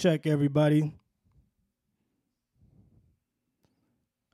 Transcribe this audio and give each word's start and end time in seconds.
check, 0.00 0.26
everybody. 0.26 0.94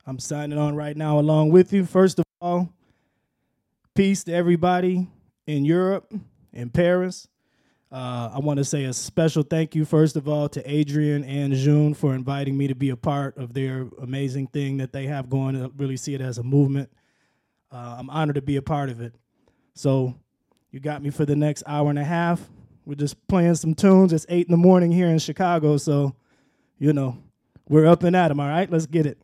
I'm 0.05 0.17
signing 0.17 0.57
on 0.57 0.77
right 0.77 0.95
now 0.95 1.19
along 1.19 1.51
with 1.51 1.73
you. 1.73 1.83
First 1.83 2.19
of 2.19 2.25
all, 2.39 2.69
peace 3.93 4.23
to 4.23 4.33
everybody 4.33 5.09
in 5.45 5.65
Europe, 5.65 6.13
in 6.53 6.69
Paris. 6.69 7.27
Uh, 7.91 8.31
I 8.33 8.39
want 8.39 8.59
to 8.59 8.63
say 8.63 8.85
a 8.85 8.93
special 8.93 9.43
thank 9.43 9.75
you, 9.75 9.83
first 9.83 10.15
of 10.15 10.29
all, 10.29 10.47
to 10.47 10.71
Adrian 10.71 11.25
and 11.25 11.53
June 11.53 11.93
for 11.93 12.15
inviting 12.15 12.57
me 12.57 12.67
to 12.67 12.75
be 12.75 12.91
a 12.91 12.95
part 12.97 13.37
of 13.37 13.53
their 13.53 13.89
amazing 14.01 14.47
thing 14.47 14.77
that 14.77 14.93
they 14.93 15.07
have 15.07 15.29
going. 15.29 15.69
Really 15.75 15.97
see 15.97 16.13
it 16.13 16.21
as 16.21 16.37
a 16.37 16.43
movement. 16.43 16.89
Uh, 17.69 17.97
I'm 17.99 18.09
honored 18.09 18.35
to 18.35 18.41
be 18.41 18.55
a 18.55 18.61
part 18.61 18.87
of 18.89 19.01
it. 19.01 19.13
So, 19.73 20.15
you 20.71 20.79
got 20.79 21.03
me 21.03 21.09
for 21.09 21.25
the 21.25 21.35
next 21.35 21.63
hour 21.67 21.89
and 21.89 21.99
a 21.99 22.05
half. 22.05 22.41
We're 22.87 22.95
just 22.95 23.27
playing 23.27 23.55
some 23.55 23.73
tunes. 23.75 24.13
It's 24.13 24.25
eight 24.29 24.47
in 24.47 24.51
the 24.51 24.57
morning 24.57 24.93
here 24.93 25.09
in 25.09 25.19
Chicago, 25.19 25.75
so 25.75 26.15
you 26.79 26.93
know 26.93 27.17
we're 27.67 27.85
up 27.85 28.03
and 28.03 28.15
at 28.15 28.31
'em. 28.31 28.39
All 28.39 28.47
right, 28.47 28.71
let's 28.71 28.85
get 28.85 29.05
it. 29.05 29.17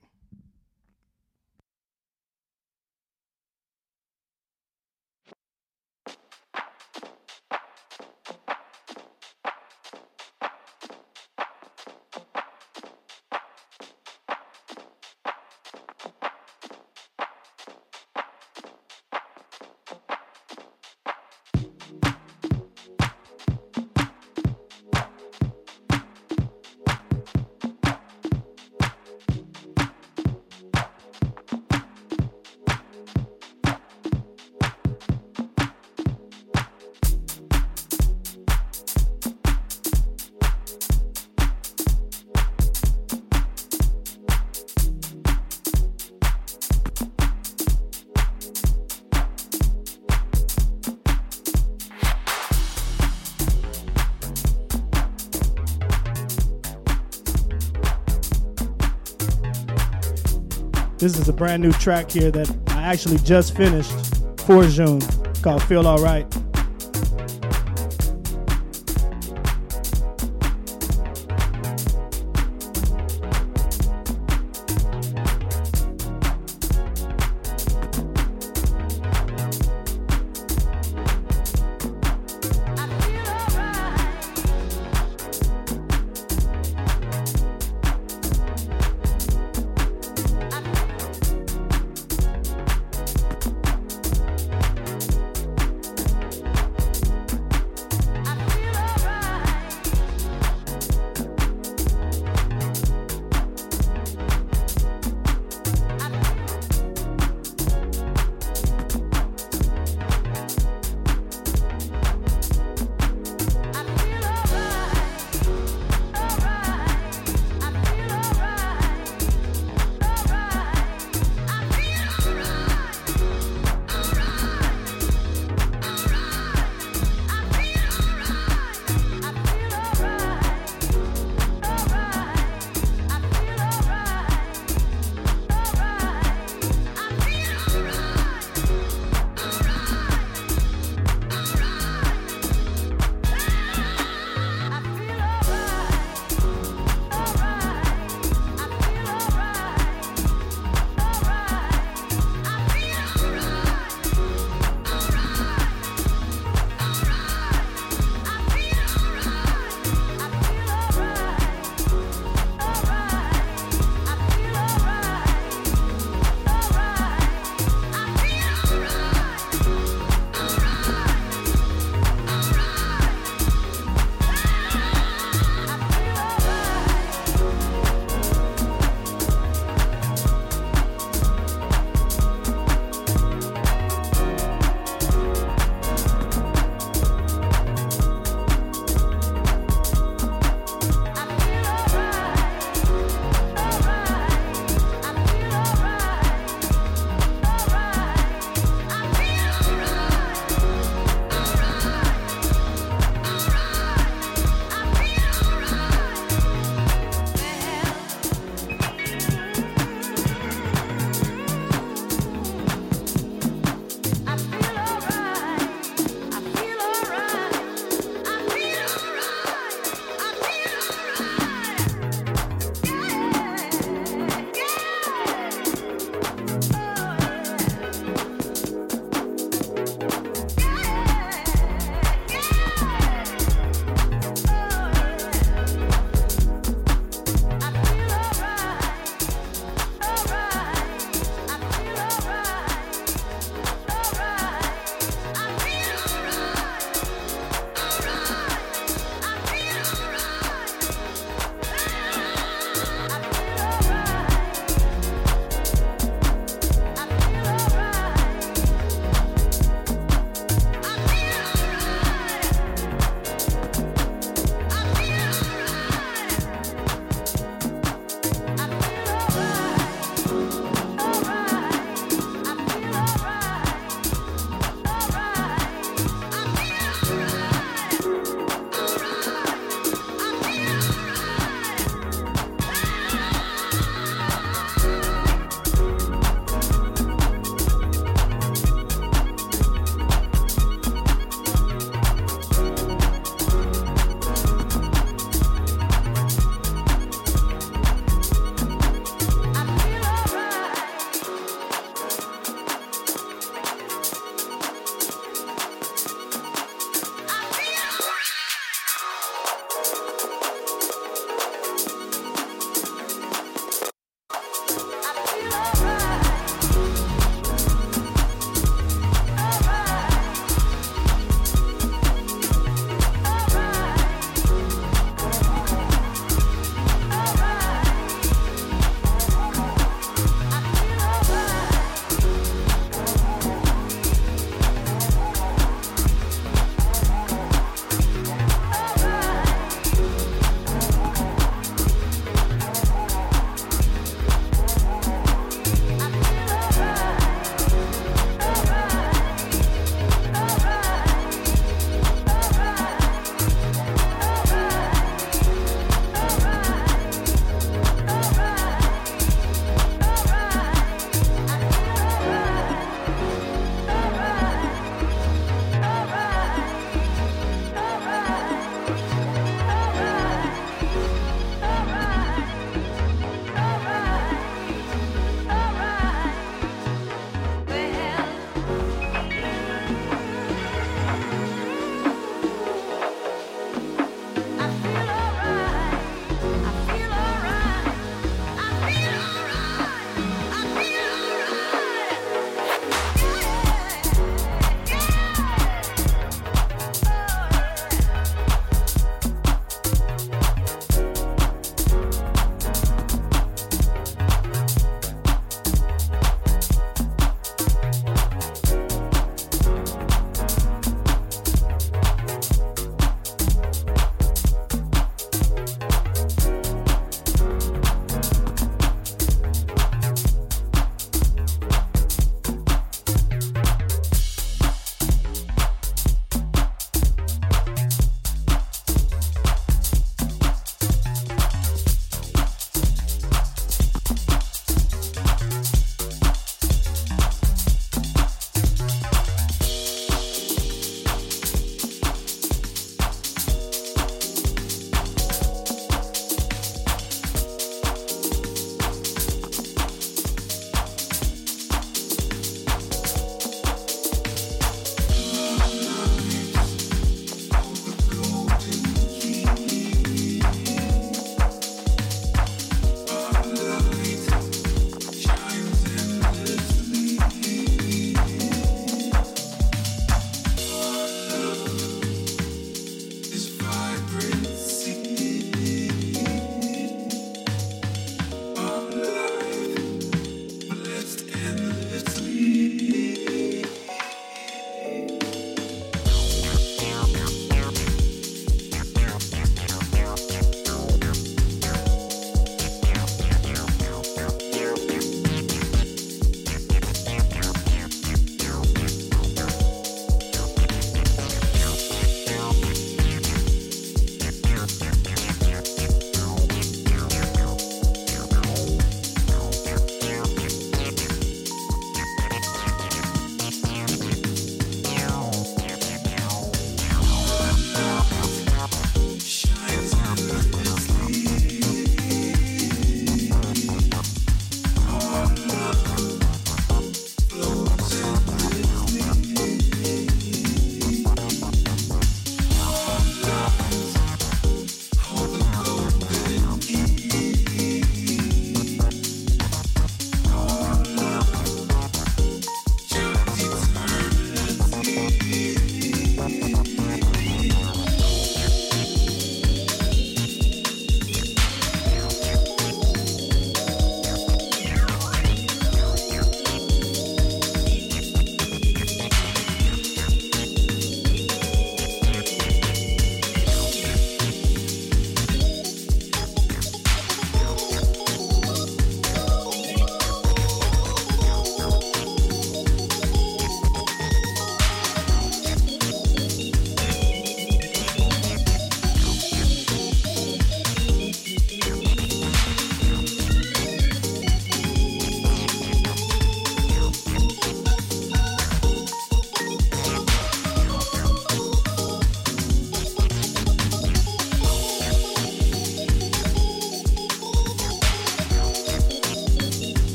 This 61.04 61.20
is 61.20 61.28
a 61.28 61.34
brand 61.34 61.62
new 61.62 61.74
track 61.74 62.10
here 62.12 62.32
that 62.32 62.50
I 62.68 62.84
actually 62.84 63.18
just 63.18 63.58
finished 63.58 63.92
for 64.38 64.66
June 64.66 65.02
called 65.42 65.62
Feel 65.64 65.86
Alright. 65.86 66.34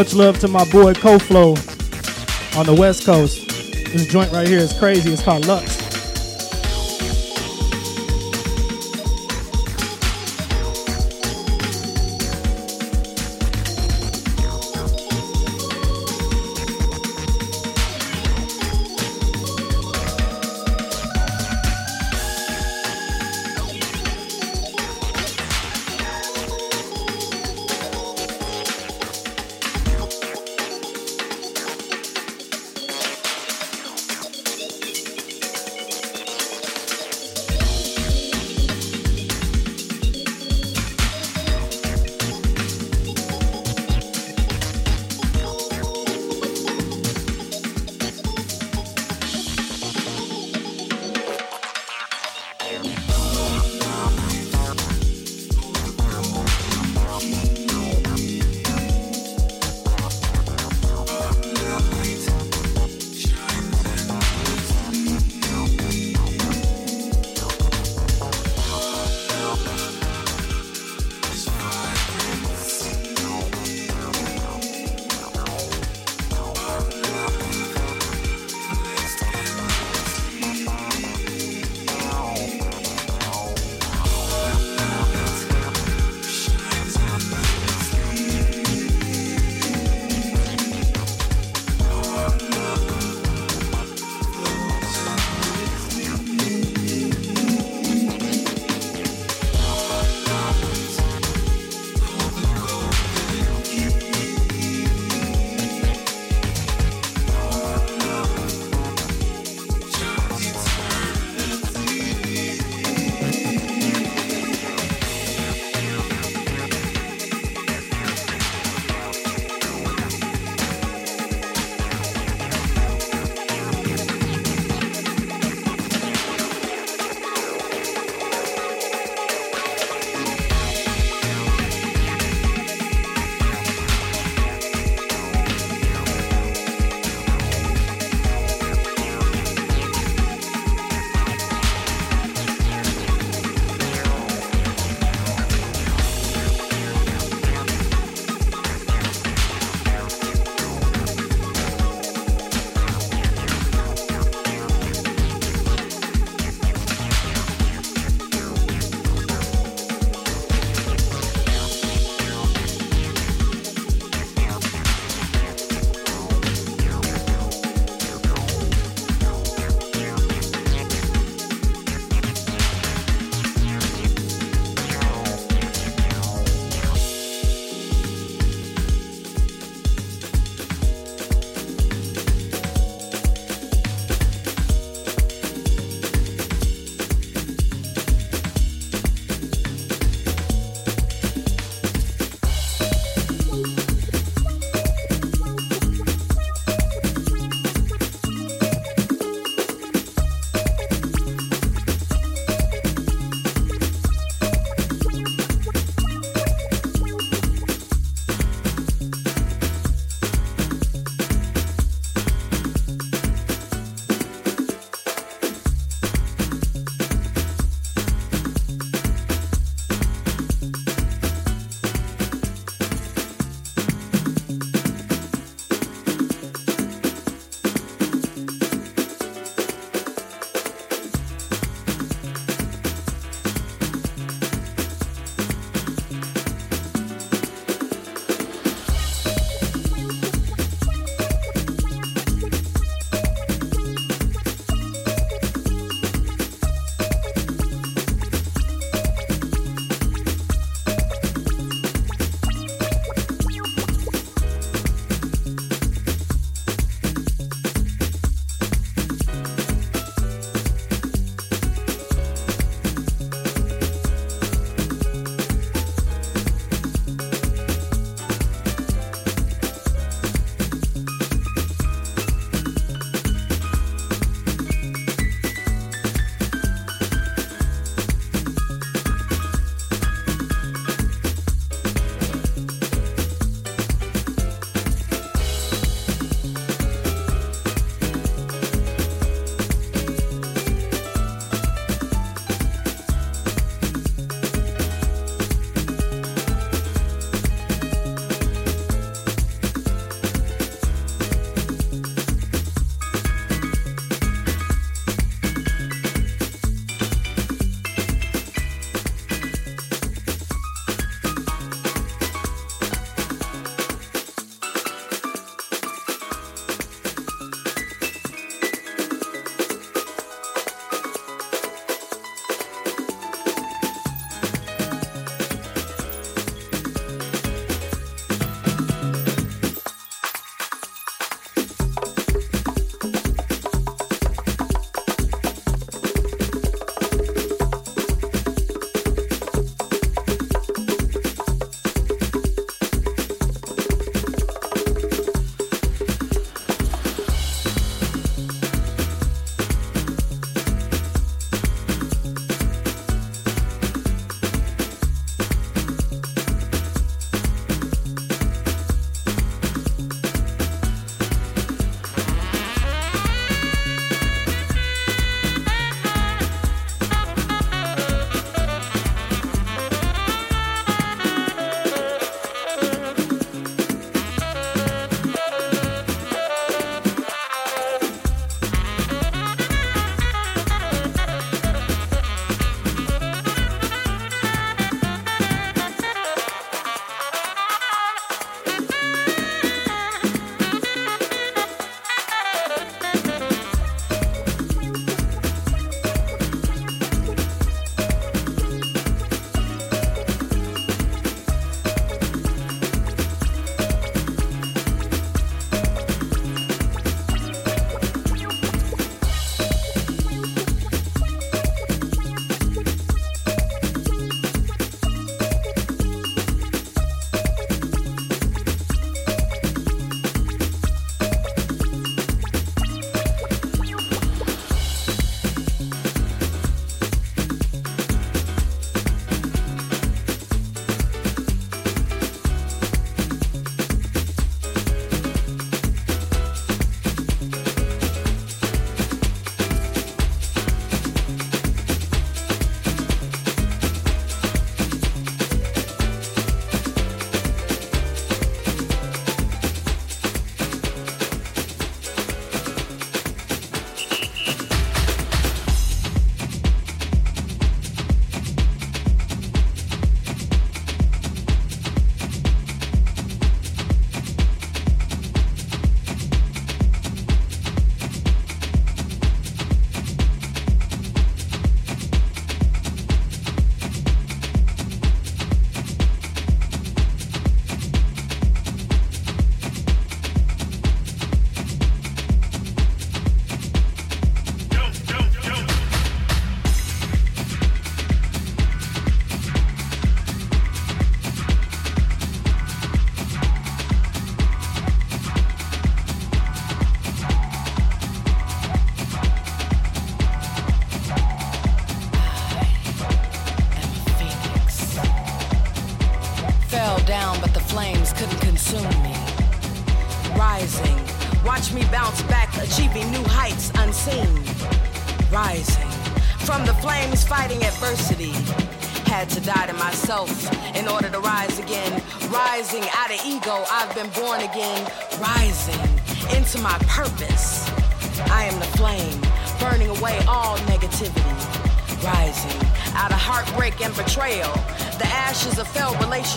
Much 0.00 0.14
love 0.14 0.38
to 0.38 0.48
my 0.48 0.64
boy 0.70 0.94
CoFlow 0.94 2.58
on 2.58 2.64
the 2.64 2.72
West 2.72 3.04
Coast. 3.04 3.46
This 3.92 4.06
joint 4.06 4.32
right 4.32 4.48
here 4.48 4.58
is 4.58 4.72
crazy. 4.78 5.12
It's 5.12 5.22
called 5.22 5.44
Lux. 5.44 5.79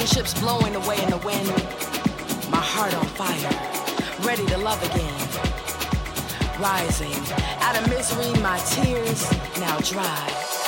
Relationships 0.04 0.38
blowing 0.42 0.76
away 0.76 1.02
in 1.02 1.10
the 1.10 1.18
wind. 1.20 1.48
My 2.52 2.58
heart 2.58 2.94
on 2.94 3.06
fire, 3.06 4.28
ready 4.28 4.46
to 4.48 4.58
love 4.58 4.82
again. 4.92 5.18
Rising 6.60 7.14
out 7.62 7.82
of 7.82 7.90
misery, 7.90 8.34
my 8.42 8.60
tears 8.60 9.32
now 9.62 9.80
dry. 9.80 10.63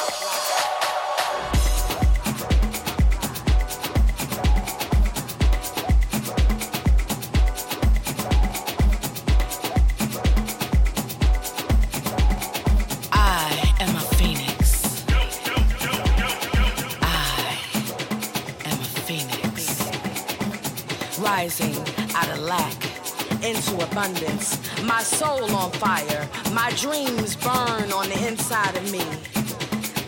Dreams 26.78 27.38
burn 27.38 27.92
on 27.94 28.10
the 28.10 28.28
inside 28.28 28.76
of 28.76 28.92
me. 28.92 29.02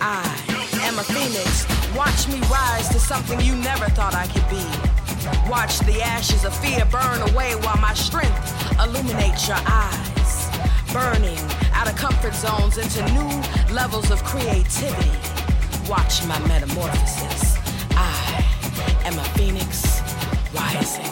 I 0.01 0.23
am 0.84 0.99
a 0.99 1.03
phoenix. 1.03 1.65
Watch 1.95 2.27
me 2.27 2.39
rise 2.51 2.89
to 2.89 2.99
something 2.99 3.39
you 3.39 3.56
never 3.56 3.86
thought 3.86 4.13
I 4.13 4.27
could 4.27 4.47
be. 4.49 4.63
Watch 5.49 5.80
the 5.80 6.01
ashes 6.01 6.43
of 6.43 6.53
fear 6.60 6.84
burn 6.86 7.21
away 7.32 7.56
while 7.63 7.77
my 7.77 7.93
strength 7.93 8.36
illuminates 8.80 9.47
your 9.47 9.58
eyes. 9.65 10.49
Burning 10.91 11.39
out 11.73 11.89
of 11.89 11.95
comfort 11.95 12.36
zones 12.36 12.77
into 12.77 13.01
new 13.13 13.73
levels 13.73 14.12
of 14.12 14.21
creativity. 14.25 15.12
Watch 15.88 16.25
my 16.27 16.39
metamorphosis. 16.47 17.58
I 17.91 18.43
am 19.06 19.17
a 19.17 19.23
phoenix 19.36 20.01
rising. 20.53 21.07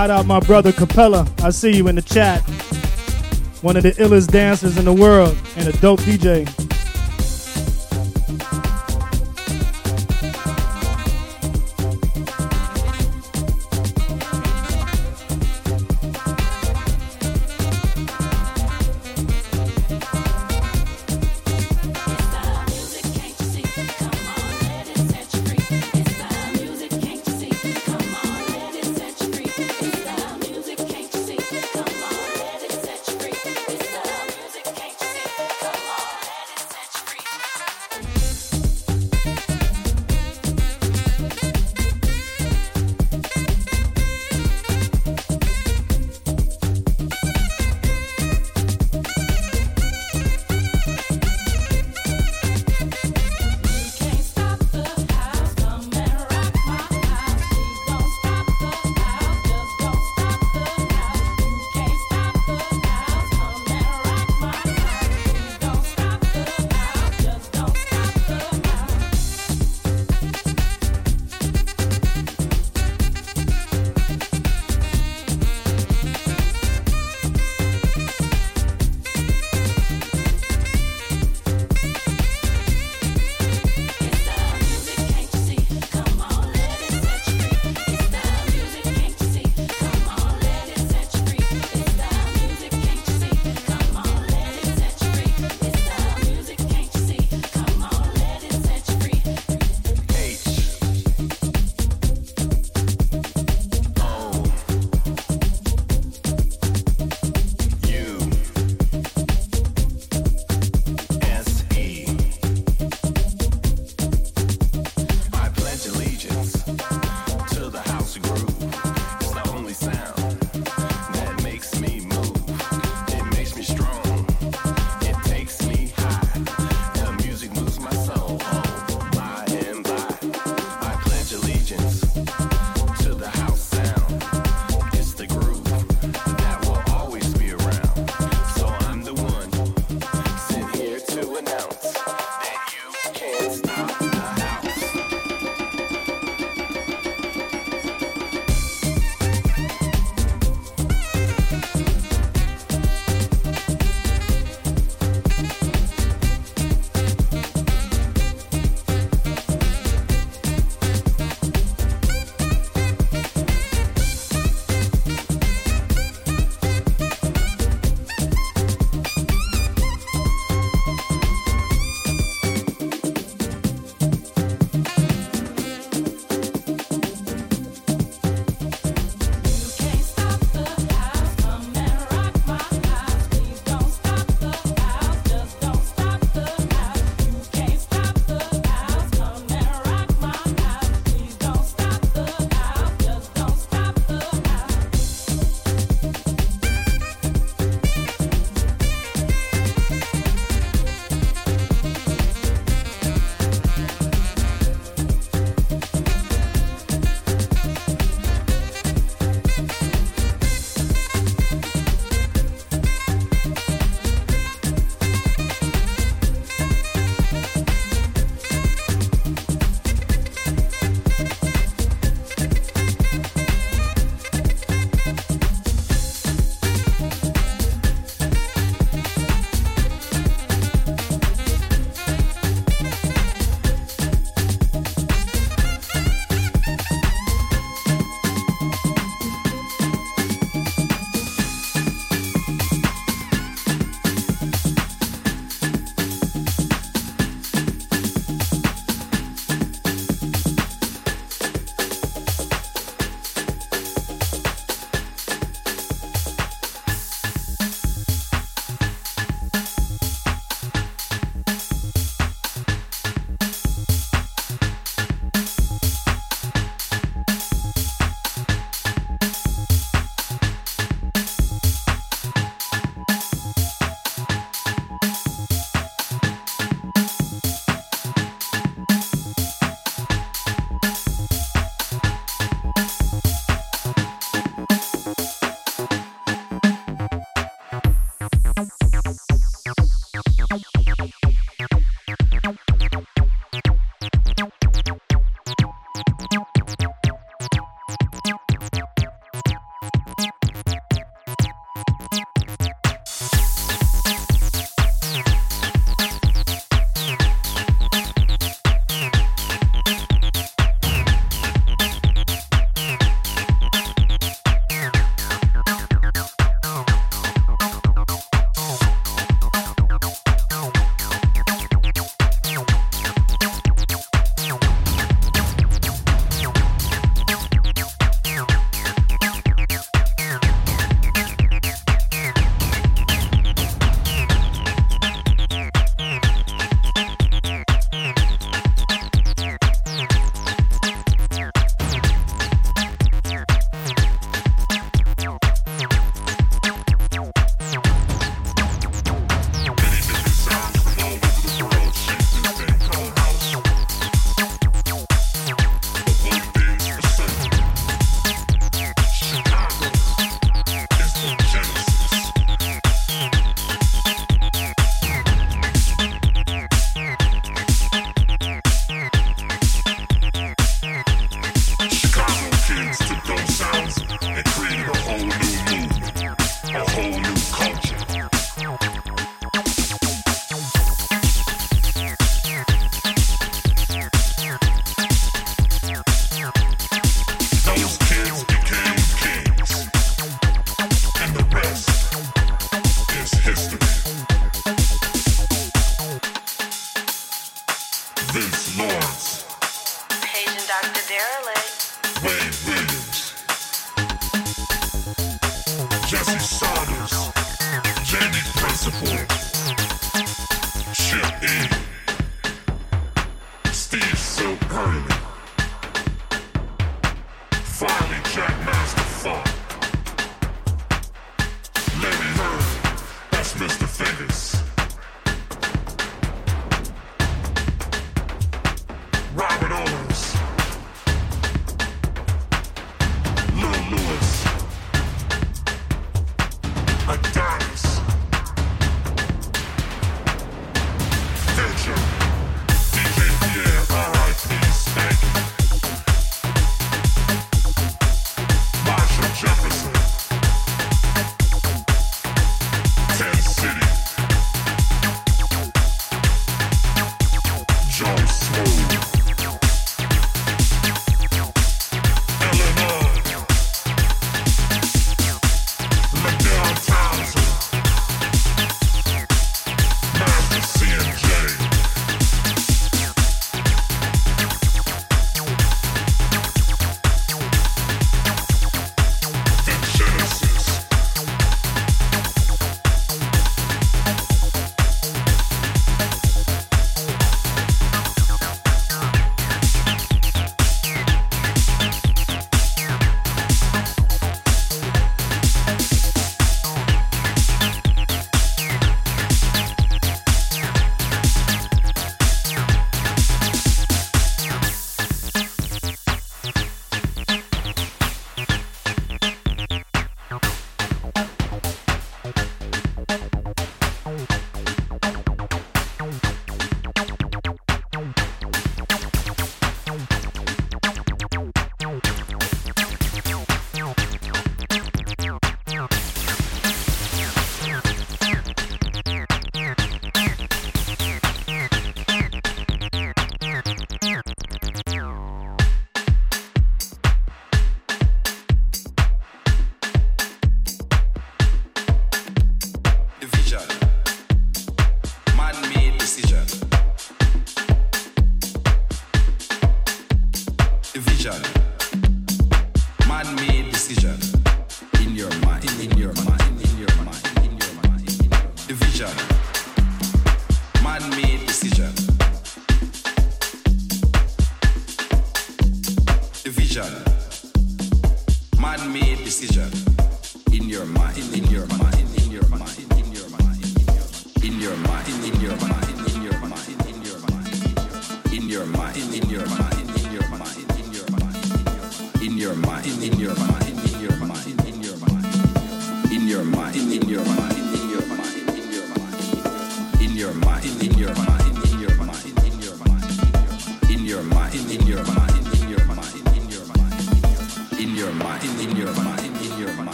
Shout 0.00 0.08
out 0.08 0.24
my 0.24 0.40
brother 0.40 0.72
Capella. 0.72 1.30
I 1.42 1.50
see 1.50 1.76
you 1.76 1.86
in 1.88 1.96
the 1.96 2.00
chat. 2.00 2.40
One 3.60 3.76
of 3.76 3.82
the 3.82 3.92
illest 3.92 4.30
dancers 4.30 4.78
in 4.78 4.86
the 4.86 4.94
world 4.94 5.36
and 5.56 5.68
a 5.68 5.72
dope 5.72 6.00
DJ. 6.00 6.69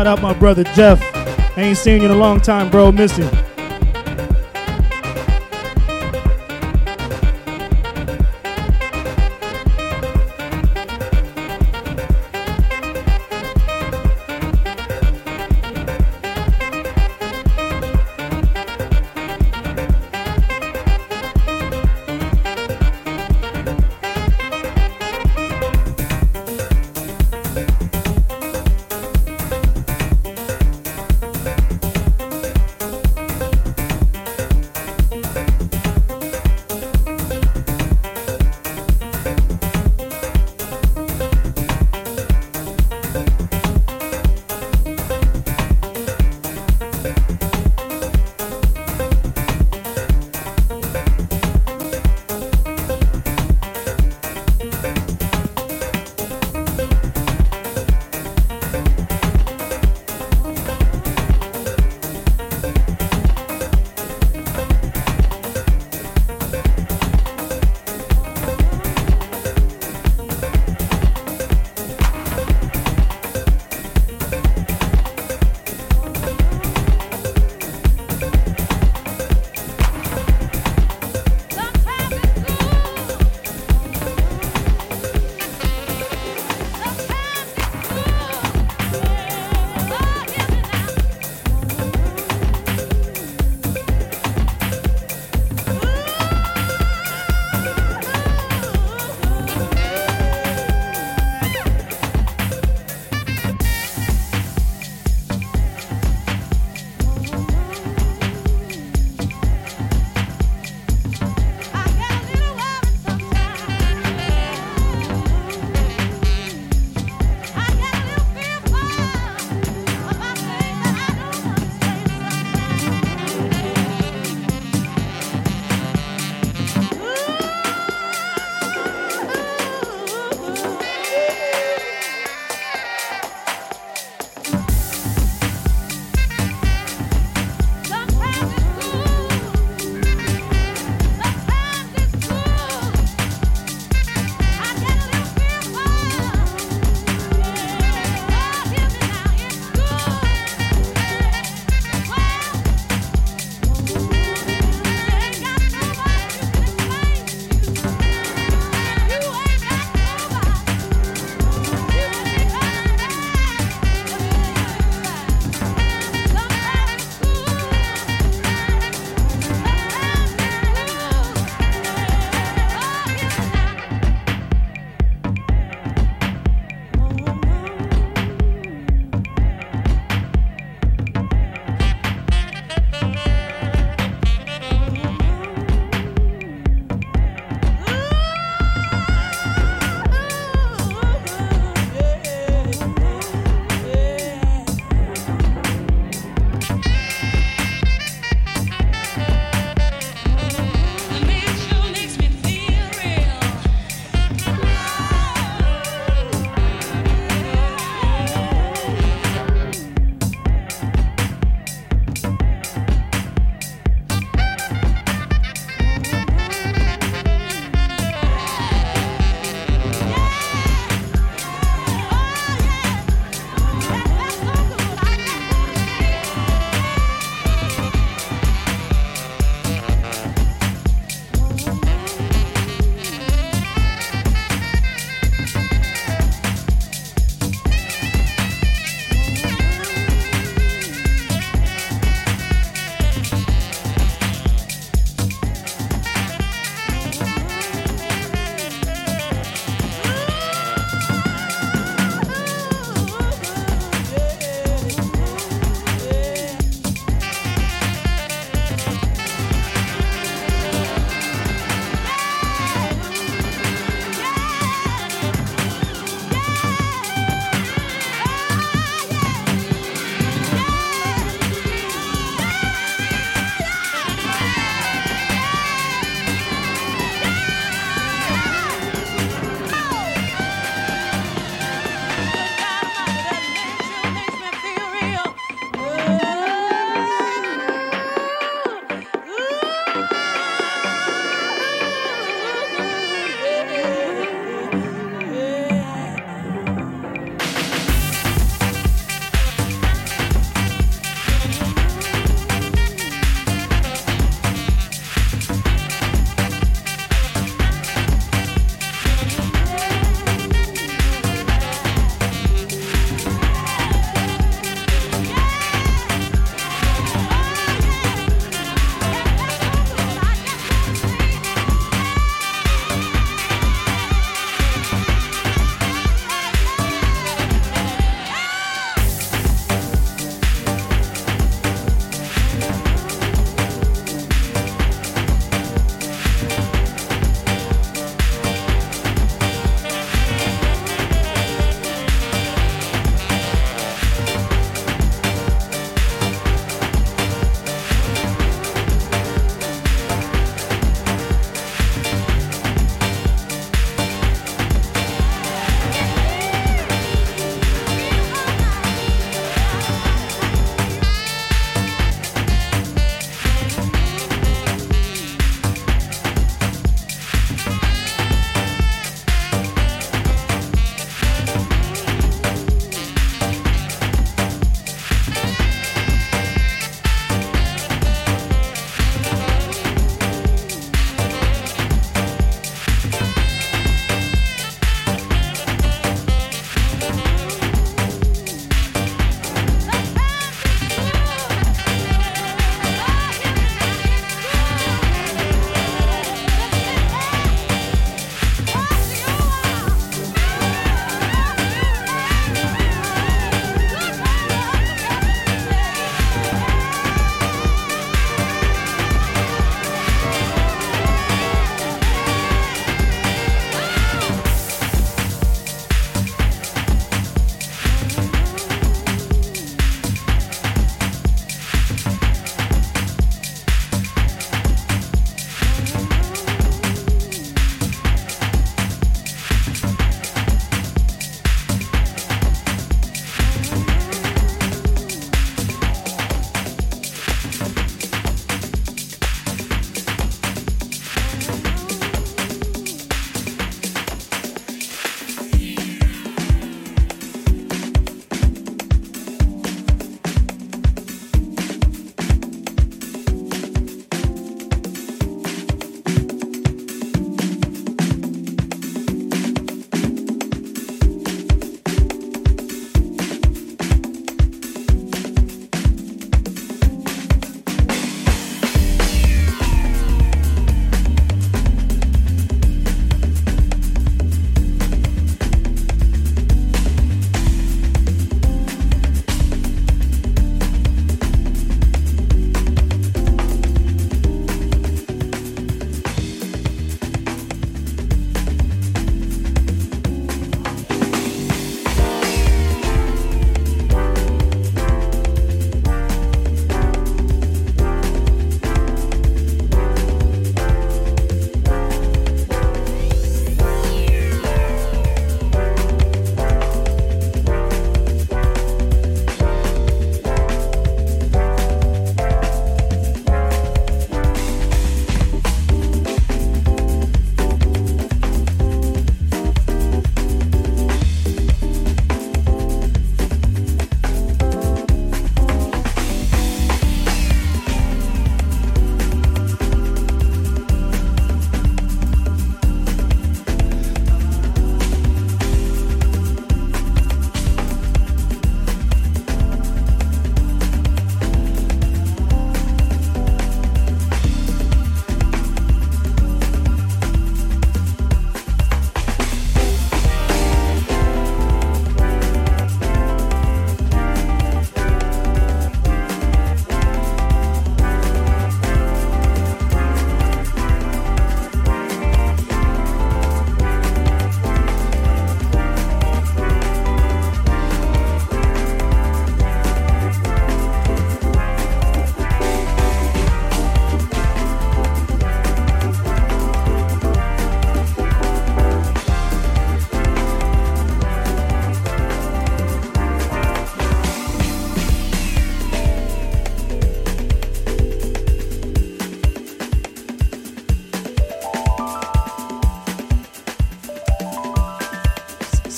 Shout 0.00 0.06
out 0.06 0.22
my 0.22 0.32
brother 0.32 0.64
Jeff. 0.64 0.98
ain't 1.58 1.76
seen 1.76 2.00
you 2.00 2.06
in 2.06 2.10
a 2.10 2.16
long 2.16 2.40
time, 2.40 2.70
bro. 2.70 2.90
Miss 2.90 3.18
you. 3.18 3.28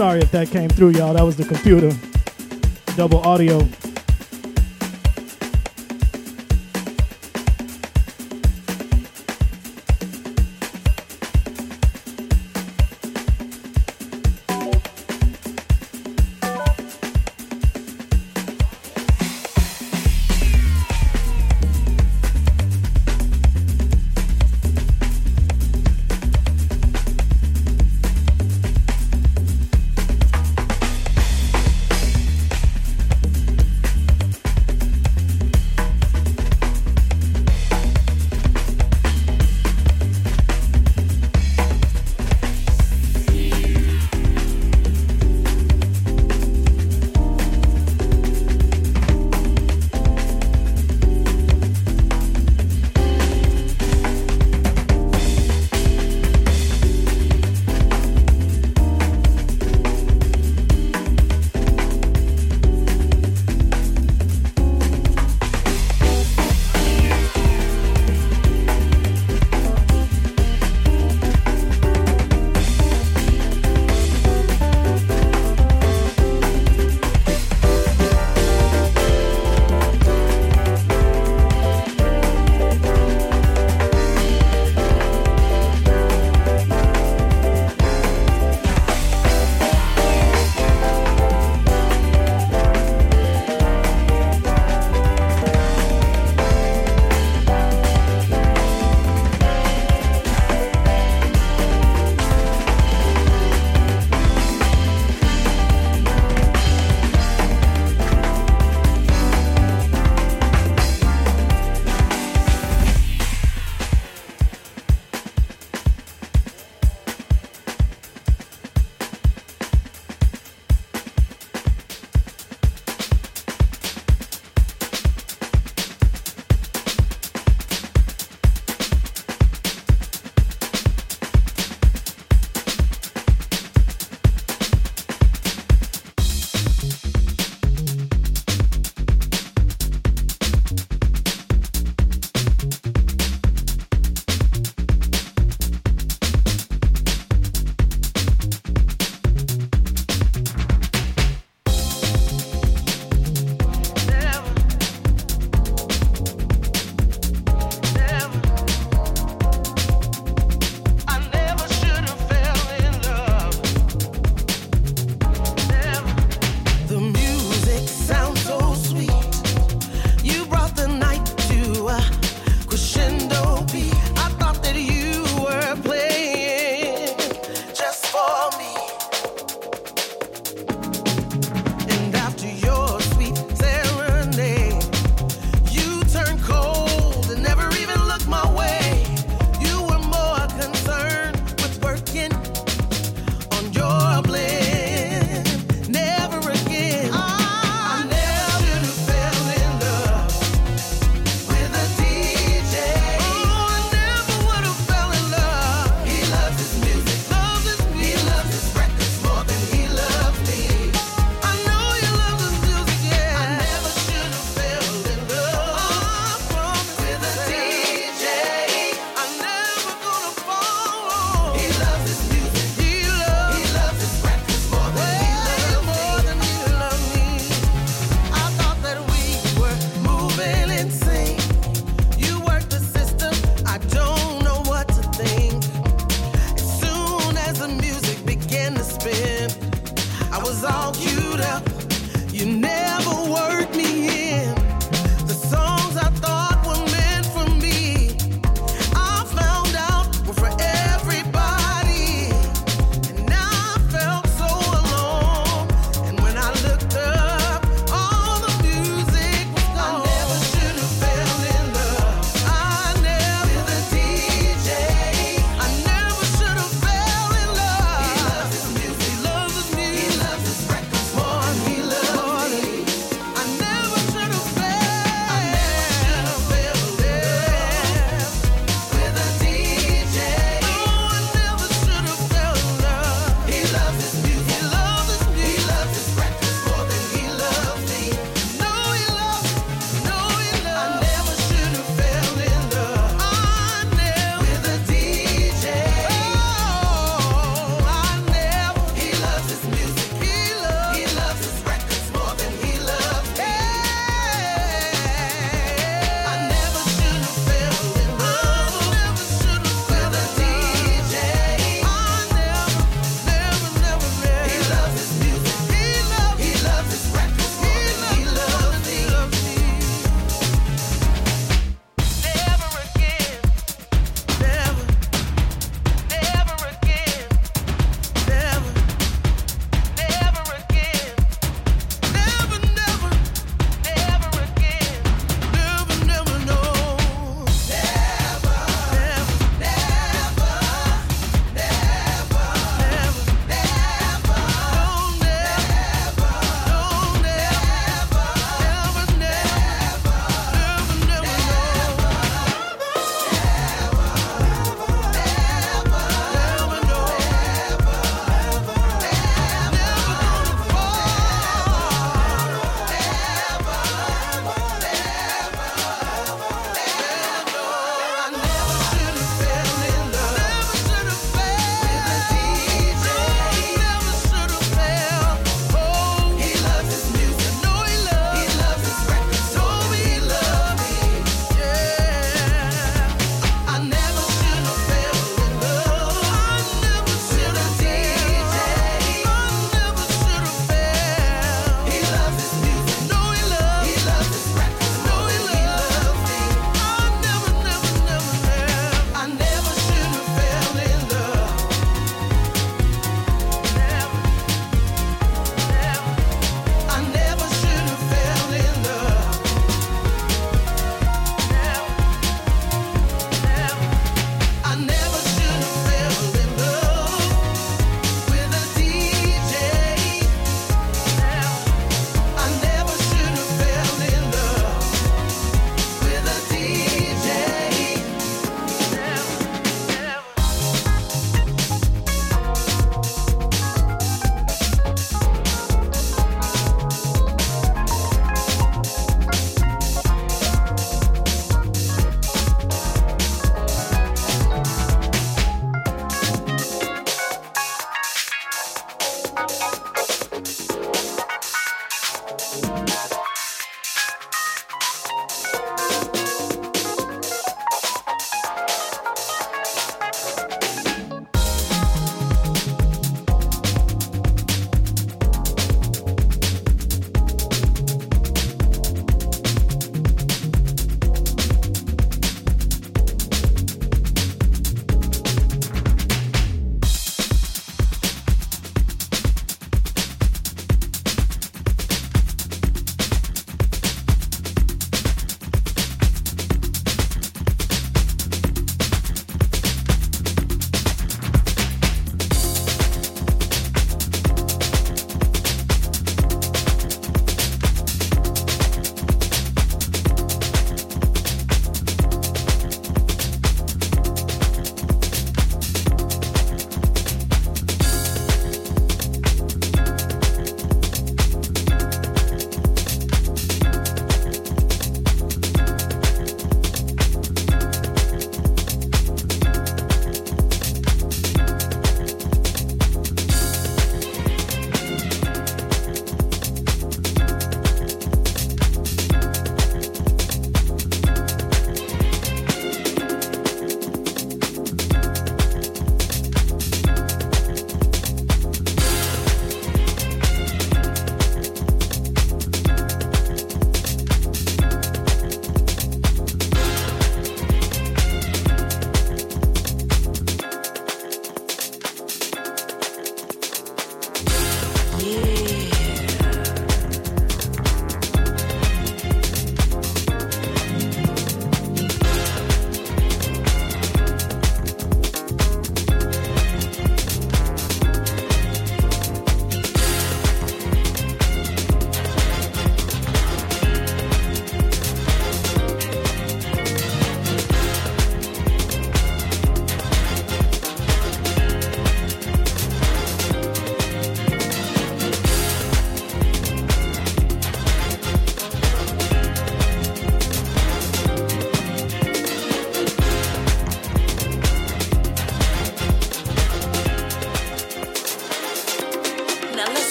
Sorry 0.00 0.20
if 0.20 0.30
that 0.30 0.48
came 0.48 0.70
through, 0.70 0.92
y'all. 0.92 1.12
That 1.12 1.24
was 1.24 1.36
the 1.36 1.44
computer. 1.44 1.92
Double 2.96 3.18
audio. 3.18 3.68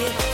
shit. 0.00 0.29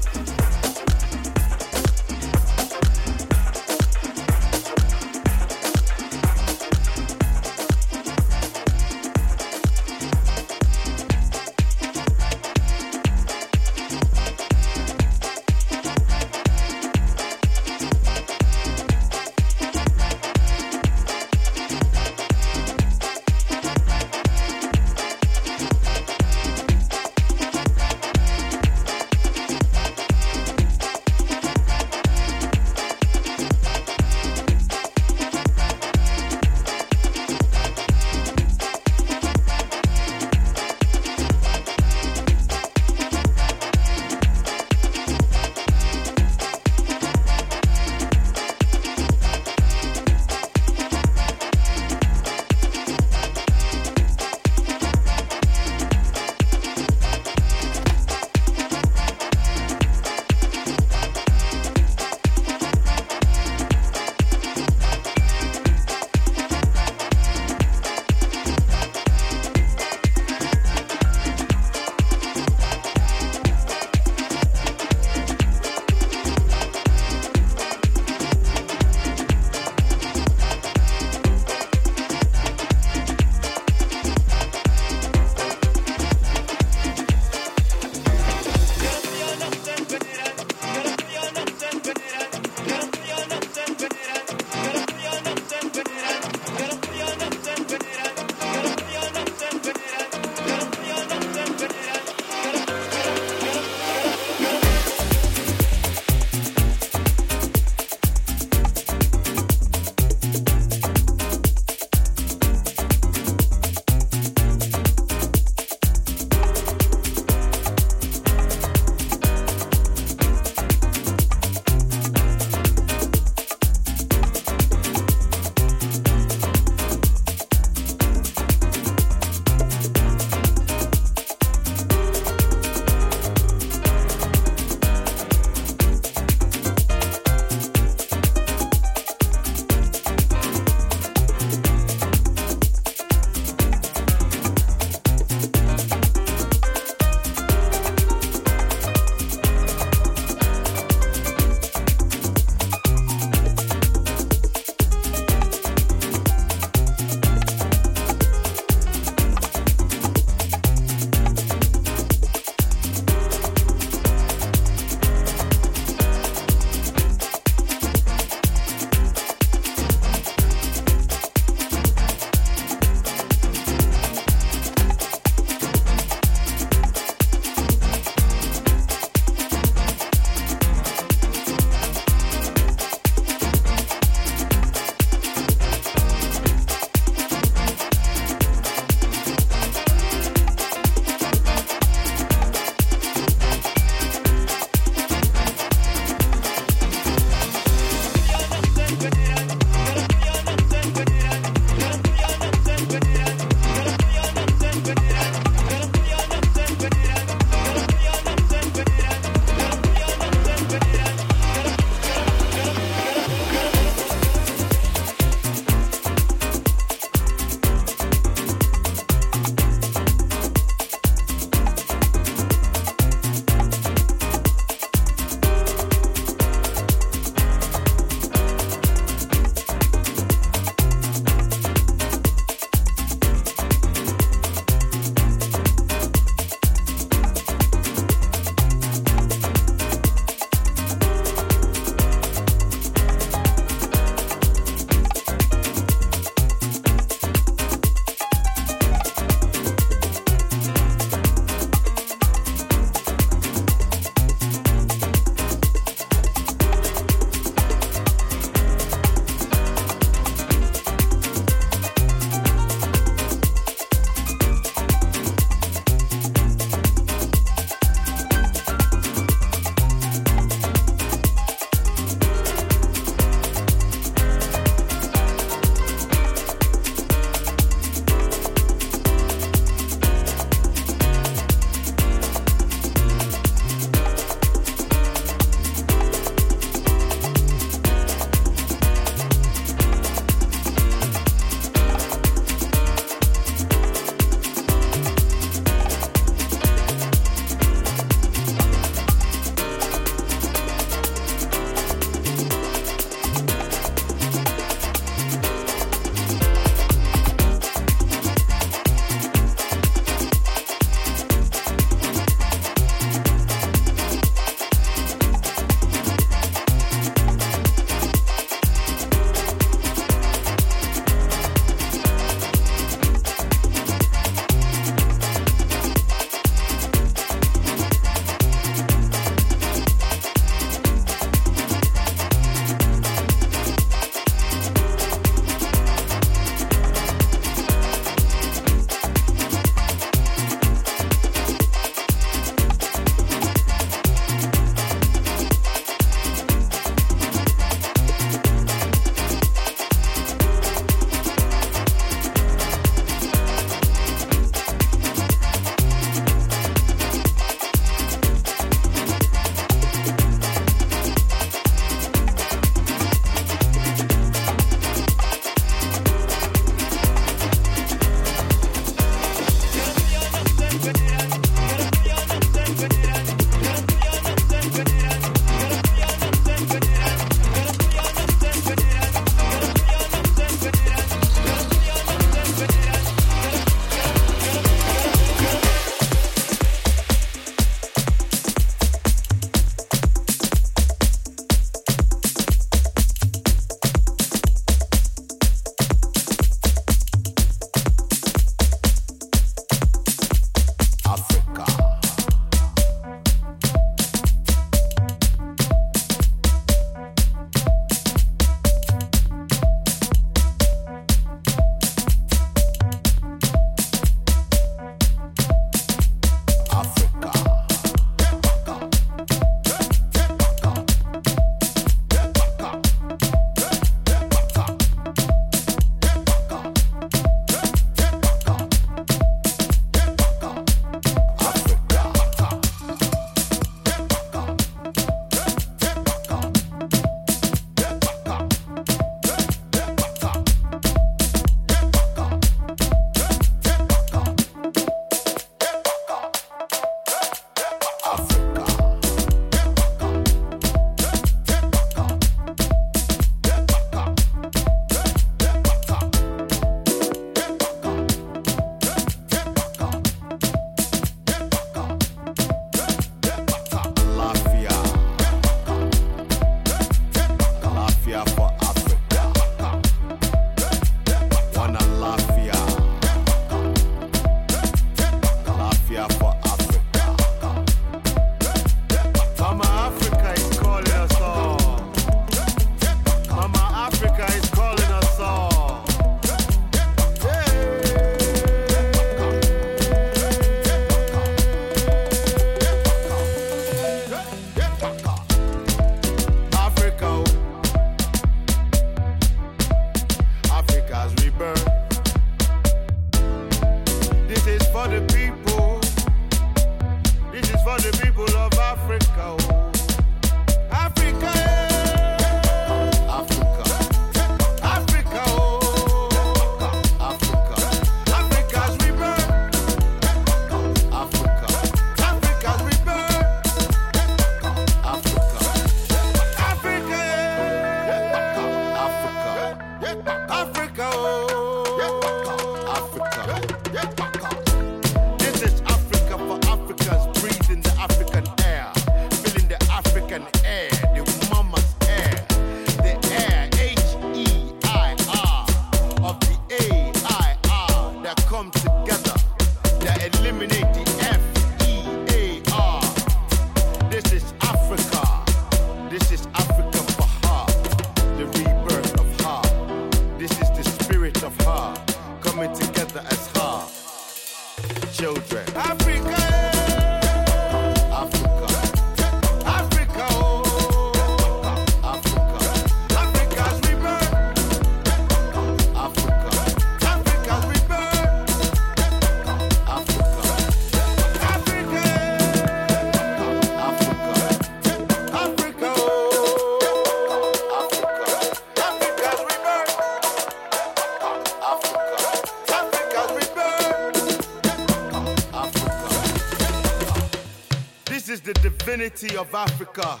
Unity 598.90 599.16
of 599.16 599.32
Africa, 599.34 600.00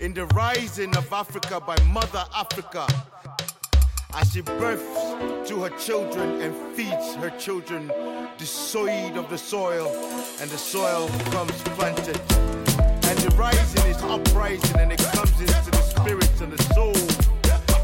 in 0.00 0.14
the 0.14 0.24
rising 0.26 0.96
of 0.96 1.12
Africa 1.12 1.60
by 1.60 1.76
Mother 1.84 2.24
Africa, 2.34 2.86
as 4.14 4.32
she 4.32 4.40
births 4.40 5.48
to 5.48 5.62
her 5.62 5.70
children 5.78 6.40
and 6.40 6.54
feeds 6.74 7.14
her 7.16 7.30
children 7.38 7.88
the 8.38 8.46
seed 8.46 9.16
of 9.16 9.28
the 9.28 9.36
soil, 9.36 9.88
and 10.40 10.50
the 10.50 10.56
soil 10.56 11.08
becomes 11.18 11.60
planted. 11.76 12.20
And 13.08 13.18
the 13.18 13.34
rising 13.36 13.86
is 13.90 14.02
uprising, 14.02 14.80
and 14.80 14.92
it 14.92 15.00
comes 15.12 15.38
into 15.40 15.70
the 15.70 15.82
spirits 15.82 16.40
and 16.40 16.52
the 16.52 16.62
soul 16.74 16.96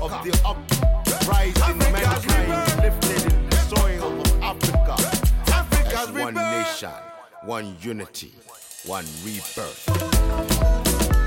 of 0.00 0.10
the 0.24 0.32
uprising 0.44 1.78
mankind 1.78 2.82
lifted 2.82 3.32
in 3.32 3.50
the 3.50 3.56
soil 3.56 4.20
of 4.20 4.42
Africa. 4.42 4.94
Africa 5.52 5.98
as 5.98 6.12
one 6.12 6.34
nation, 6.34 6.90
one 7.44 7.76
unity 7.80 8.32
one 8.86 9.04
rebirth. 9.24 11.25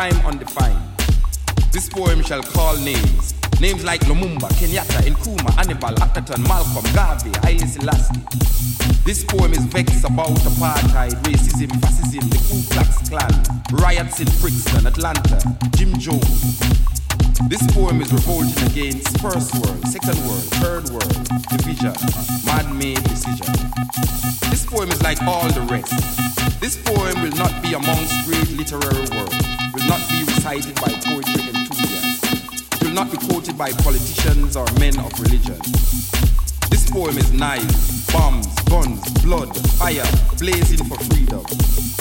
Time 0.00 0.24
undefined. 0.24 0.80
This 1.72 1.90
poem 1.90 2.22
shall 2.22 2.42
call 2.42 2.74
names. 2.78 3.34
Names 3.60 3.84
like 3.84 4.00
Lumumba, 4.08 4.48
Kenyatta, 4.56 5.04
Nkrumah, 5.04 5.52
Hannibal, 5.56 5.94
Akhenaten, 5.96 6.40
Malcolm, 6.48 6.90
Garvey, 6.94 7.30
Haile 7.42 7.66
Selassie. 7.66 8.22
This 9.04 9.22
poem 9.24 9.52
is 9.52 9.62
vexed 9.66 10.06
about 10.06 10.40
apartheid, 10.48 11.12
racism, 11.24 11.68
fascism, 11.82 12.26
the 12.30 12.38
Ku 12.48 12.64
Klux 12.72 13.10
Klan, 13.10 13.30
riots 13.72 14.20
in 14.20 14.28
Brixton, 14.40 14.86
Atlanta, 14.86 15.38
Jim 15.76 15.92
Jones. 15.98 16.58
This 17.50 17.60
poem 17.74 18.00
is 18.00 18.10
revolting 18.10 18.56
against 18.72 19.20
first 19.20 19.52
world, 19.60 19.86
second 19.86 20.16
world, 20.24 20.44
third 20.64 20.88
world, 20.88 21.28
division, 21.52 21.92
man-made 22.46 23.04
decision. 23.04 23.52
This 24.48 24.64
poem 24.64 24.90
is 24.90 25.02
like 25.02 25.20
all 25.24 25.46
the 25.52 25.60
rest. 25.68 25.92
This 26.58 26.76
poem 26.76 27.20
will 27.20 27.36
not 27.36 27.62
be 27.62 27.74
amongst 27.74 28.24
great 28.24 28.50
literary 28.52 29.08
works, 29.16 29.49
will 29.74 29.86
not 29.86 30.00
be 30.08 30.24
recited 30.24 30.74
by 30.76 30.88
poetry 31.04 31.42
enthusiasts, 31.48 32.72
it 32.80 32.82
will 32.82 32.94
not 32.94 33.10
be 33.10 33.18
quoted 33.28 33.56
by 33.56 33.70
politicians 33.72 34.56
or 34.56 34.66
men 34.78 34.98
of 34.98 35.12
religion. 35.20 35.58
This 36.70 36.88
poem 36.90 37.16
is 37.18 37.32
knives, 37.32 38.06
bombs, 38.12 38.46
guns, 38.64 39.00
blood, 39.22 39.54
fire, 39.78 40.06
blazing 40.38 40.84
for 40.86 40.96
freedom. 41.04 41.44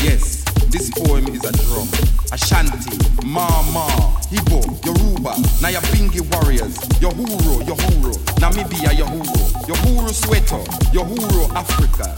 Yes, 0.01 0.43
this 0.69 0.89
poem 0.91 1.27
is 1.27 1.43
a 1.45 1.51
drum. 1.65 1.87
Ashanti, 2.31 2.97
Mau 3.25 3.63
Mau, 3.73 4.17
Igbo, 4.31 4.61
Yoruba, 4.85 5.33
Nyabingi 5.61 6.21
warriors, 6.33 6.77
Uhuru, 7.01 7.61
Uhuru, 7.65 8.13
Namibia, 8.39 8.89
Uhuru, 8.97 9.49
Uhuru 9.67 10.09
Soweto, 10.13 10.63
Uhuru 10.93 11.53
Africa. 11.55 12.15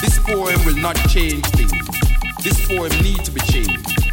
This 0.00 0.18
poem 0.18 0.62
will 0.64 0.76
not 0.76 0.96
change 1.08 1.44
things. 1.56 1.72
This 2.42 2.66
poem 2.66 2.90
need 3.02 3.24
to 3.24 3.30
be 3.30 3.40
changed. 3.42 4.09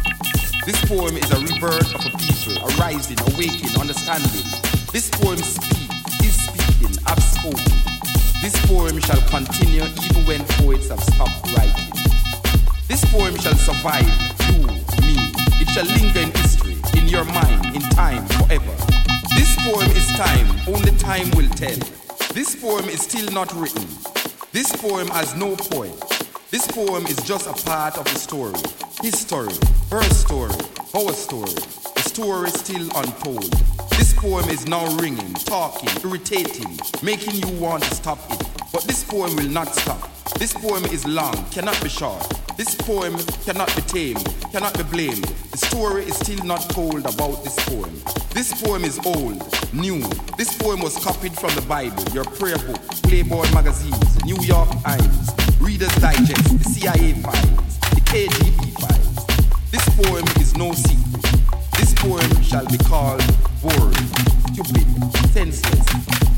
This 0.68 0.84
poem 0.84 1.16
is 1.16 1.30
a 1.30 1.40
rebirth 1.40 1.94
of 1.94 2.04
a 2.04 2.18
people, 2.18 2.60
arising, 2.76 3.16
awakening, 3.32 3.74
understanding. 3.80 4.44
This 4.92 5.08
poem 5.08 5.38
speaks, 5.38 6.20
is 6.20 6.44
speaking, 6.44 6.94
have 7.06 7.22
spoken. 7.24 7.72
This 8.42 8.52
poem 8.66 9.00
shall 9.00 9.22
continue 9.30 9.80
even 9.80 10.26
when 10.26 10.44
poets 10.60 10.90
have 10.90 11.02
stopped 11.02 11.56
writing. 11.56 11.88
This 12.86 13.02
poem 13.06 13.34
shall 13.36 13.54
survive 13.54 14.04
you, 14.52 14.66
me. 15.08 15.16
It 15.56 15.70
shall 15.70 15.86
linger 15.86 16.20
in 16.20 16.32
history, 16.36 16.76
in 17.00 17.08
your 17.08 17.24
mind, 17.24 17.74
in 17.74 17.80
time, 17.96 18.26
forever. 18.26 18.76
This 19.34 19.56
poem 19.64 19.88
is 19.92 20.06
time, 20.20 20.46
only 20.68 20.92
time 20.98 21.30
will 21.30 21.48
tell. 21.48 21.78
This 22.34 22.54
poem 22.54 22.90
is 22.90 23.00
still 23.00 23.32
not 23.32 23.50
written. 23.54 23.88
This 24.52 24.70
poem 24.76 25.08
has 25.08 25.34
no 25.34 25.56
point. 25.56 25.96
This 26.50 26.66
poem 26.66 27.04
is 27.04 27.16
just 27.24 27.46
a 27.46 27.52
part 27.68 27.98
of 27.98 28.04
the 28.04 28.18
story. 28.18 28.58
His 29.02 29.20
story, 29.20 29.52
her 29.90 30.02
story, 30.14 30.54
our 30.94 31.12
story. 31.12 31.52
The 31.94 32.00
story 32.06 32.48
still 32.48 32.88
untold. 32.96 33.52
This 33.98 34.14
poem 34.14 34.48
is 34.48 34.66
now 34.66 34.86
ringing, 34.96 35.34
talking, 35.34 35.90
irritating, 36.02 36.78
making 37.02 37.34
you 37.34 37.60
want 37.60 37.82
to 37.82 37.94
stop 37.94 38.18
it. 38.30 38.48
But 38.72 38.84
this 38.84 39.04
poem 39.04 39.36
will 39.36 39.50
not 39.50 39.74
stop. 39.74 40.08
This 40.38 40.54
poem 40.54 40.86
is 40.86 41.06
long, 41.06 41.34
cannot 41.50 41.82
be 41.82 41.90
short. 41.90 42.26
This 42.56 42.74
poem 42.74 43.18
cannot 43.44 43.68
be 43.76 43.82
tamed, 43.82 44.24
cannot 44.50 44.74
be 44.78 44.84
blamed. 44.84 45.24
The 45.52 45.58
story 45.58 46.04
is 46.04 46.16
still 46.16 46.42
not 46.46 46.70
told 46.70 47.00
about 47.00 47.44
this 47.44 47.56
poem. 47.68 47.92
This 48.32 48.58
poem 48.62 48.84
is 48.84 48.98
old, 49.04 49.44
new. 49.74 50.00
This 50.38 50.56
poem 50.56 50.80
was 50.80 50.96
copied 51.04 51.34
from 51.34 51.54
the 51.54 51.62
Bible, 51.68 52.02
your 52.14 52.24
prayer 52.24 52.56
book, 52.56 52.80
Playboy 53.02 53.52
magazines, 53.52 54.24
New 54.24 54.40
York 54.42 54.70
Times, 54.82 55.47
Reader's 55.60 55.94
Digest, 55.96 56.58
the 56.58 56.64
CIA 56.64 57.12
files, 57.14 57.78
the 57.90 58.00
KGB 58.06 58.72
files. 58.78 59.26
This 59.70 59.84
poem 59.96 60.24
is 60.40 60.56
no 60.56 60.72
secret. 60.72 61.18
This 61.76 61.92
poem 61.94 62.42
shall 62.42 62.66
be 62.66 62.78
called 62.78 63.22
boring, 63.60 64.08
stupid, 64.52 64.86
senseless. 65.32 65.84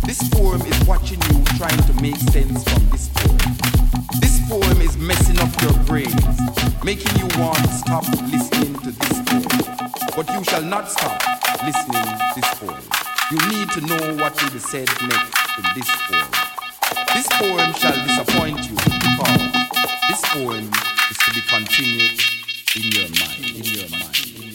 This 0.07 0.27
poem 0.31 0.63
is 0.63 0.85
watching 0.87 1.21
you 1.29 1.45
trying 1.57 1.83
to 1.85 1.93
make 2.01 2.17
sense 2.17 2.65
from 2.65 2.89
this 2.89 3.09
poem. 3.15 3.39
This 4.21 4.41
poem 4.49 4.81
is 4.81 4.97
messing 4.97 5.39
up 5.39 5.53
your 5.63 5.75
brains, 5.85 6.15
making 6.83 7.15
you 7.19 7.29
want 7.39 7.59
to 7.59 7.73
stop 7.73 8.05
listening 8.33 8.75
to 8.81 8.91
this 8.91 9.21
poem. 9.29 9.81
But 10.17 10.33
you 10.33 10.45
shall 10.45 10.63
not 10.63 10.91
stop 10.91 11.23
listening 11.63 12.03
to 12.03 12.33
this 12.35 12.55
poem. 12.59 12.83
You 13.31 13.39
need 13.49 13.71
to 13.73 13.81
know 13.83 14.23
what 14.23 14.43
will 14.43 14.51
be 14.51 14.59
said 14.59 14.89
next 15.03 15.59
in 15.59 15.65
this 15.75 15.91
poem. 16.09 16.50
This 17.15 17.27
poem 17.33 17.73
shall 17.75 18.07
disappoint 18.07 18.71
you 18.71 18.77
because 18.77 19.53
this 20.09 20.21
poem 20.33 20.71
is 21.11 21.19
to 21.19 21.35
be 21.35 21.41
continued 21.49 22.21
in 22.77 22.83
your 22.93 23.09
mind, 23.19 23.57
in 23.57 23.65
your 23.65 23.89
mind, 23.91 24.50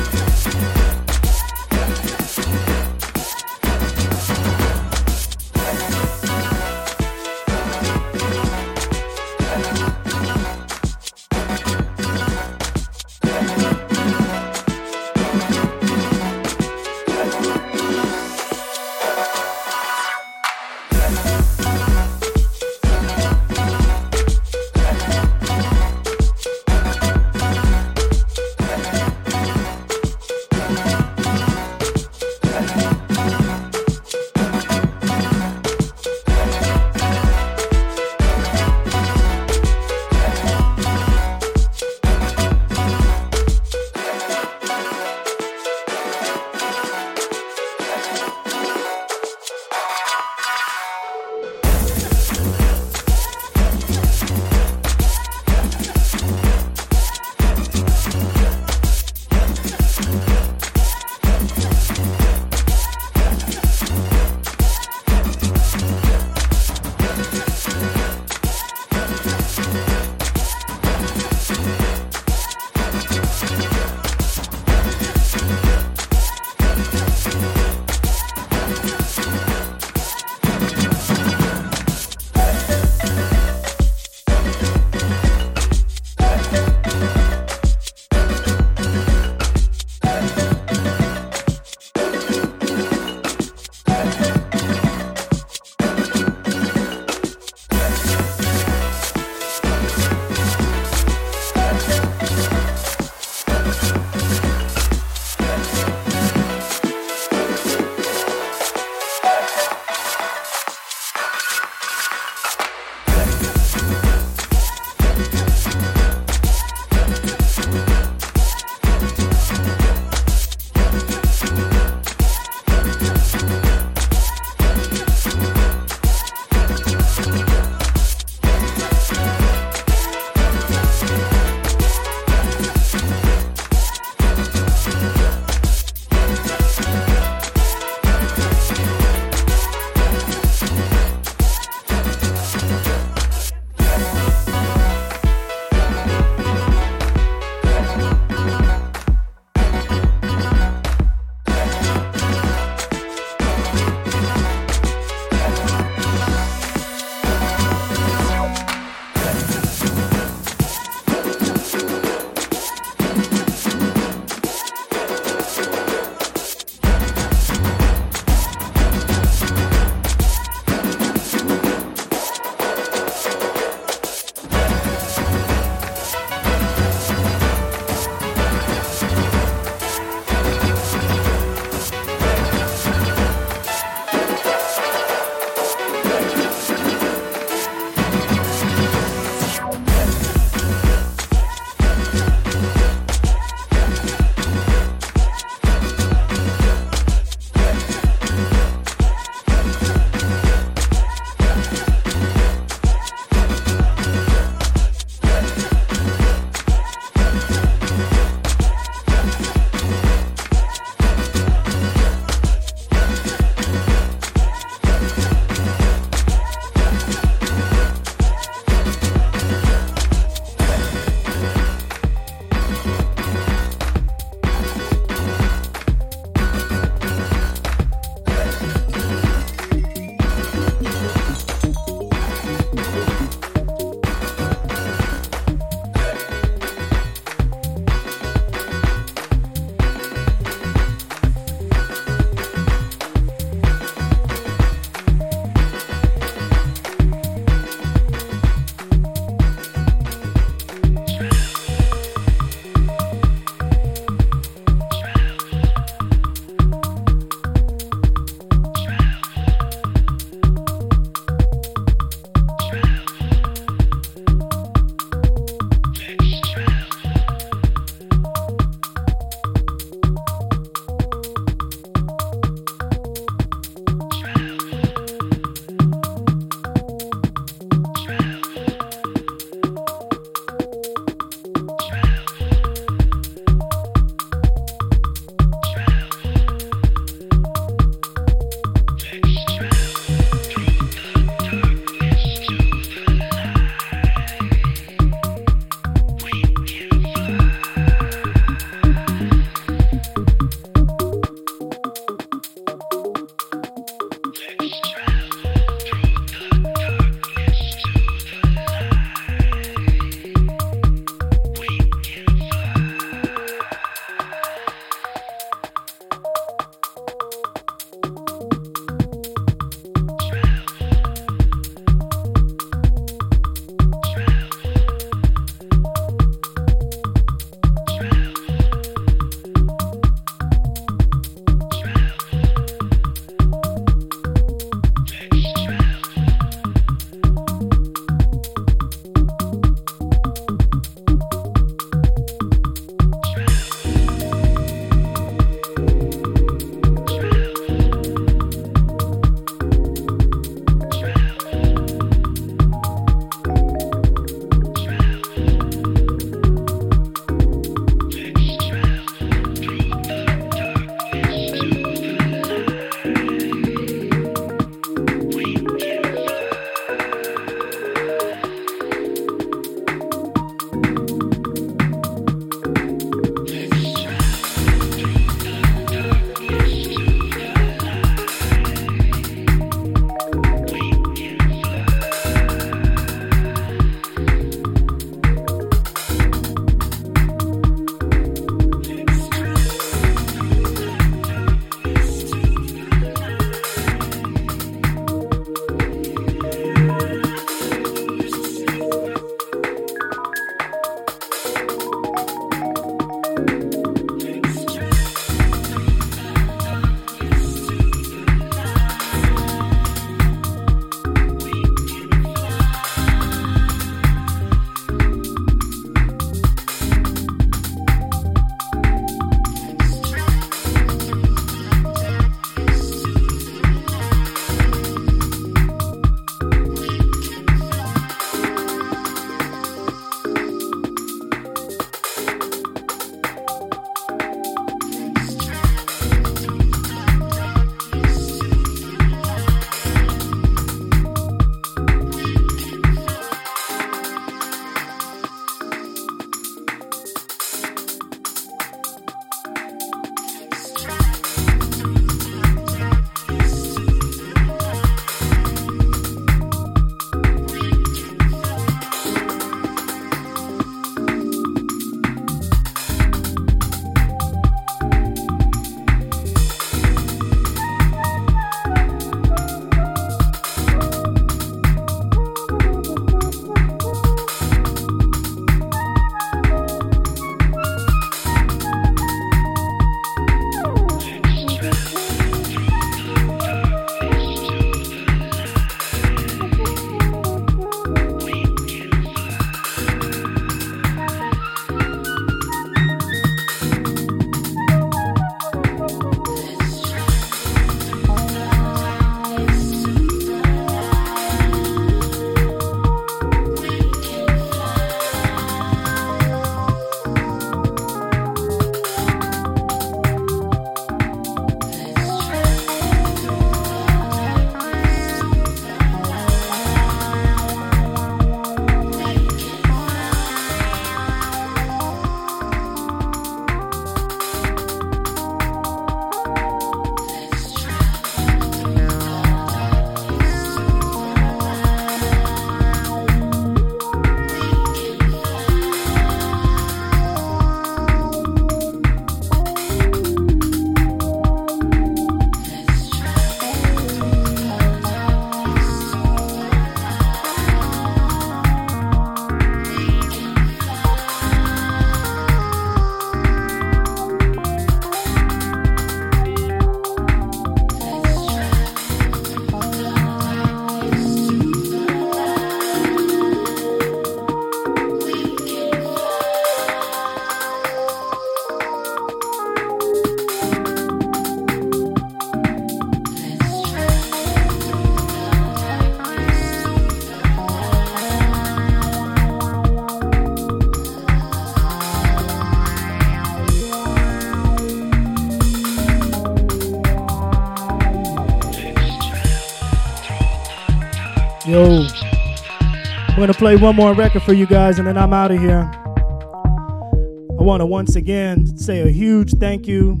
I'm 593.26 593.32
gonna 593.32 593.38
play 593.40 593.56
one 593.56 593.74
more 593.74 593.92
record 593.92 594.22
for 594.22 594.34
you 594.34 594.46
guys 594.46 594.78
and 594.78 594.86
then 594.86 594.96
I'm 594.96 595.12
out 595.12 595.32
of 595.32 595.40
here. 595.40 595.68
I 595.74 597.42
want 597.42 597.60
to 597.60 597.66
once 597.66 597.96
again 597.96 598.56
say 598.56 598.82
a 598.82 598.88
huge 598.88 599.32
thank 599.40 599.66
you 599.66 600.00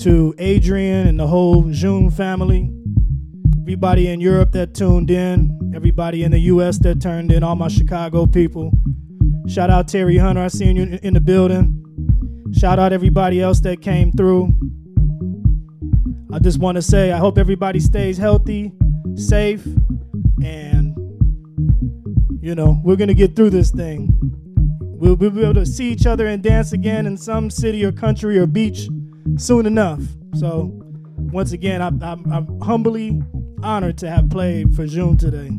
to 0.00 0.34
Adrian 0.38 1.06
and 1.06 1.20
the 1.20 1.26
whole 1.28 1.70
June 1.70 2.10
family. 2.10 2.68
Everybody 3.60 4.08
in 4.08 4.20
Europe 4.20 4.50
that 4.54 4.74
tuned 4.74 5.08
in, 5.08 5.72
everybody 5.72 6.24
in 6.24 6.32
the 6.32 6.40
US 6.50 6.78
that 6.78 7.00
turned 7.00 7.30
in, 7.30 7.44
all 7.44 7.54
my 7.54 7.68
Chicago 7.68 8.26
people. 8.26 8.72
Shout 9.46 9.70
out 9.70 9.86
Terry 9.86 10.16
Hunter, 10.16 10.42
I 10.42 10.48
seen 10.48 10.74
you 10.74 10.98
in 11.00 11.14
the 11.14 11.20
building. 11.20 11.84
Shout 12.52 12.80
out 12.80 12.92
everybody 12.92 13.40
else 13.40 13.60
that 13.60 13.82
came 13.82 14.10
through. 14.10 14.52
I 16.32 16.40
just 16.40 16.58
want 16.58 16.74
to 16.74 16.82
say 16.82 17.12
I 17.12 17.18
hope 17.18 17.38
everybody 17.38 17.78
stays 17.78 18.18
healthy, 18.18 18.72
safe, 19.14 19.64
you 22.48 22.54
know, 22.54 22.80
we're 22.82 22.96
to 22.96 23.14
get 23.14 23.36
through 23.36 23.50
this 23.50 23.70
thing. 23.70 24.08
We'll, 24.80 25.16
we'll 25.16 25.28
be 25.28 25.42
able 25.42 25.52
to 25.52 25.66
see 25.66 25.90
each 25.92 26.06
other 26.06 26.26
and 26.26 26.42
dance 26.42 26.72
again 26.72 27.06
in 27.06 27.18
some 27.18 27.50
city 27.50 27.84
or 27.84 27.92
country 27.92 28.38
or 28.38 28.46
beach 28.46 28.88
soon 29.36 29.66
enough. 29.66 30.00
So, 30.34 30.70
once 31.30 31.52
again, 31.52 31.82
I'm, 31.82 32.02
I'm, 32.02 32.32
I'm 32.32 32.60
humbly 32.62 33.20
honored 33.62 33.98
to 33.98 34.08
have 34.08 34.30
played 34.30 34.74
for 34.74 34.86
June 34.86 35.18
today. 35.18 35.50